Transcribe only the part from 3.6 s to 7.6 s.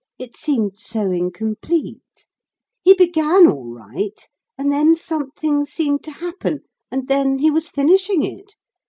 right and then something seemed to happen, and then he